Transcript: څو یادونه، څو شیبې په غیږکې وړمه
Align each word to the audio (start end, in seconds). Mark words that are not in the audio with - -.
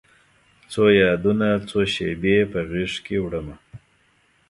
څو 0.71 0.83
یادونه، 1.01 1.47
څو 1.69 1.79
شیبې 1.93 2.37
په 2.51 2.59
غیږکې 2.69 3.17
وړمه 3.21 3.55